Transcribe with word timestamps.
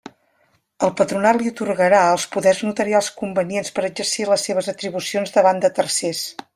El 0.87 0.93
Patronat 1.01 1.39
li 1.41 1.51
atorgarà 1.53 1.99
els 2.15 2.25
poders 2.37 2.63
notarials 2.69 3.11
convenients 3.21 3.73
per 3.77 3.87
exercir 3.93 4.29
les 4.33 4.49
seves 4.51 4.75
atribucions 4.77 5.39
davant 5.39 5.67
de 5.67 5.77
tercers. 5.83 6.29